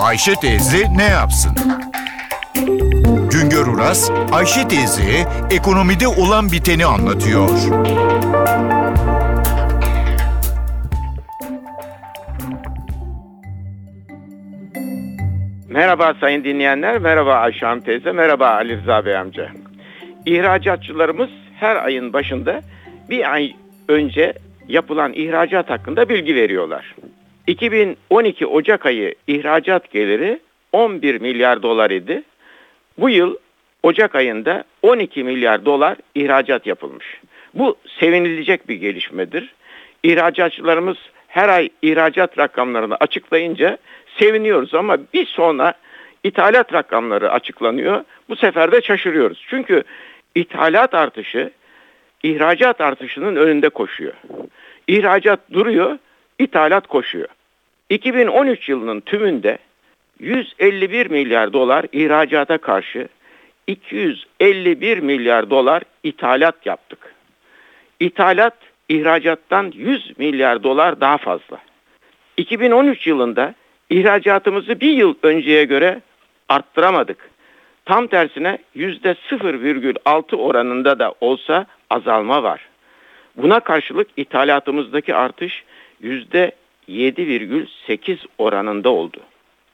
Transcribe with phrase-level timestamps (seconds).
[0.00, 1.52] Ayşe teyze ne yapsın?
[3.32, 7.48] Güngör Uras, Ayşe teyzeye ekonomide olan biteni anlatıyor.
[15.68, 19.48] Merhaba sayın dinleyenler, merhaba Ayşe Hanım teyze, merhaba Ali Rıza Bey amca.
[20.26, 21.30] İhracatçılarımız
[21.60, 22.60] her ayın başında
[23.10, 23.52] bir ay
[23.88, 24.34] önce
[24.68, 26.94] yapılan ihracat hakkında bilgi veriyorlar.
[27.50, 30.40] 2012 Ocak ayı ihracat geliri
[30.72, 32.22] 11 milyar dolar idi.
[32.98, 33.36] Bu yıl
[33.82, 37.20] Ocak ayında 12 milyar dolar ihracat yapılmış.
[37.54, 39.54] Bu sevinilecek bir gelişmedir.
[40.02, 40.96] İhracatçılarımız
[41.28, 43.78] her ay ihracat rakamlarını açıklayınca
[44.18, 45.74] seviniyoruz ama bir sonra
[46.24, 48.04] ithalat rakamları açıklanıyor.
[48.28, 49.46] Bu sefer de şaşırıyoruz.
[49.48, 49.82] Çünkü
[50.34, 51.50] ithalat artışı
[52.22, 54.14] ihracat artışının önünde koşuyor.
[54.88, 55.98] İhracat duruyor,
[56.38, 57.28] ithalat koşuyor.
[57.90, 59.58] 2013 yılının tümünde
[60.20, 63.08] 151 milyar dolar ihracata karşı
[63.66, 67.14] 251 milyar dolar ithalat yaptık.
[68.00, 68.56] İthalat
[68.88, 71.58] ihracattan 100 milyar dolar daha fazla.
[72.36, 73.54] 2013 yılında
[73.90, 76.00] ihracatımızı bir yıl önceye göre
[76.48, 77.30] arttıramadık.
[77.84, 82.60] Tam tersine %0,6 oranında da olsa azalma var.
[83.36, 85.64] Buna karşılık ithalatımızdaki artış
[86.90, 89.18] %7,8 oranında oldu.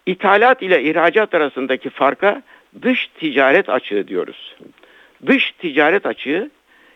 [0.07, 2.43] İthalat ile ihracat arasındaki farka
[2.83, 4.55] dış ticaret açığı diyoruz.
[5.27, 6.51] Dış ticaret açığı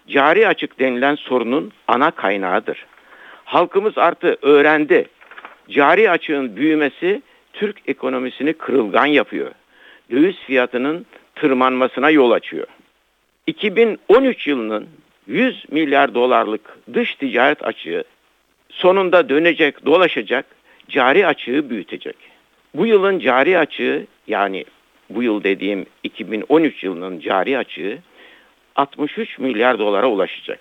[0.08, 2.86] cari açık denilen sorunun ana kaynağıdır.
[3.44, 5.06] Halkımız artı öğrendi.
[5.70, 9.50] Cari açığın büyümesi Türk ekonomisini kırılgan yapıyor.
[10.10, 12.66] Döviz fiyatının tırmanmasına yol açıyor.
[13.46, 14.88] 2013 yılının
[15.26, 18.04] 100 milyar dolarlık dış ticaret açığı
[18.70, 20.46] sonunda dönecek, dolaşacak,
[20.88, 22.16] cari açığı büyütecek.
[22.74, 24.64] Bu yılın cari açığı yani
[25.10, 27.98] bu yıl dediğim 2013 yılının cari açığı
[28.76, 30.60] 63 milyar dolara ulaşacak.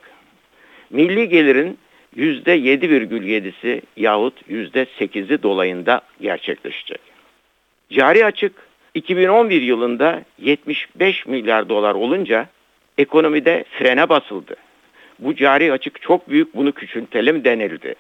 [0.89, 1.78] Milli gelirin
[2.17, 7.01] %7,7'si yahut %8'i dolayında gerçekleşecek.
[7.91, 8.53] Cari açık
[8.94, 12.47] 2011 yılında 75 milyar dolar olunca
[12.97, 14.55] ekonomide frene basıldı.
[15.19, 17.96] Bu cari açık çok büyük bunu küçültelim denildi.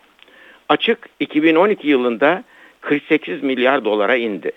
[0.69, 2.43] Açık 2012 yılında
[2.81, 4.51] 48 milyar dolara indi.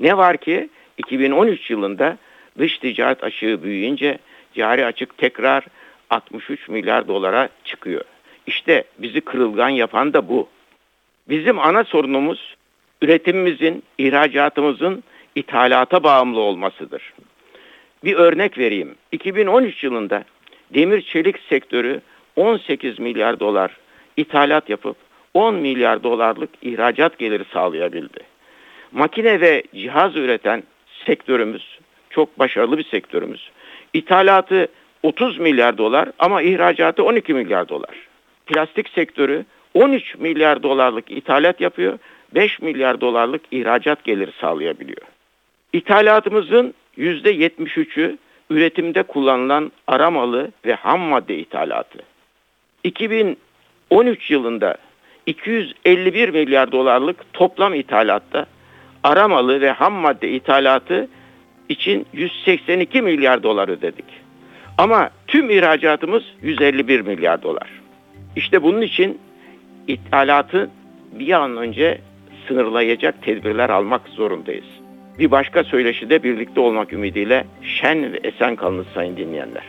[0.00, 0.68] Ne var ki
[0.98, 2.18] 2013 yılında
[2.58, 4.18] dış ticaret açığı büyüyünce
[4.54, 5.64] cari açık tekrar
[6.10, 8.04] 63 milyar dolara çıkıyor.
[8.46, 10.48] İşte bizi kırılgan yapan da bu.
[11.28, 12.56] Bizim ana sorunumuz
[13.02, 17.12] üretimimizin, ihracatımızın ithalata bağımlı olmasıdır.
[18.04, 18.94] Bir örnek vereyim.
[19.12, 20.24] 2013 yılında
[20.74, 22.00] demir çelik sektörü
[22.36, 23.76] 18 milyar dolar
[24.16, 24.96] ithalat yapıp
[25.34, 28.20] 10 milyar dolarlık ihracat geliri sağlayabildi.
[28.92, 30.62] Makine ve cihaz üreten
[31.06, 31.78] sektörümüz
[32.10, 33.50] çok başarılı bir sektörümüz.
[33.92, 34.68] İthalatı
[35.02, 37.96] 30 milyar dolar ama ihracatı 12 milyar dolar.
[38.46, 39.44] Plastik sektörü
[39.74, 41.98] 13 milyar dolarlık ithalat yapıyor,
[42.34, 45.02] 5 milyar dolarlık ihracat geliri sağlayabiliyor.
[45.72, 48.18] İthalatımızın %73'ü
[48.50, 51.98] üretimde kullanılan aramalı ve ham madde ithalatı.
[52.84, 54.76] 2013 yılında
[55.26, 58.46] 251 milyar dolarlık toplam ithalatta
[59.02, 61.08] aramalı ve ham madde ithalatı
[61.68, 64.04] için 182 milyar dolar ödedik.
[64.78, 67.68] Ama tüm ihracatımız 151 milyar dolar.
[68.36, 69.18] İşte bunun için
[69.86, 70.70] ithalatı
[71.12, 71.98] bir an önce
[72.48, 74.66] sınırlayacak tedbirler almak zorundayız.
[75.18, 79.62] Bir başka söyleşide birlikte olmak ümidiyle şen ve esen kalınız sayın dinleyenler.